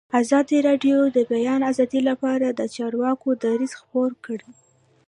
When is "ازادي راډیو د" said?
0.21-1.09